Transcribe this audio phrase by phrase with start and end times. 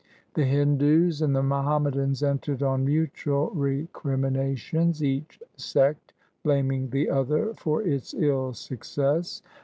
[0.33, 7.53] The Hindus and the Muhammadans entered on mutual recrimina tions, each sect blaming the other
[7.53, 9.43] for its ill success.